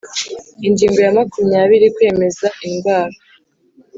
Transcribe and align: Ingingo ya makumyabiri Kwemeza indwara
Ingingo 0.67 0.99
ya 1.05 1.15
makumyabiri 1.17 1.87
Kwemeza 1.95 2.47
indwara 2.67 3.15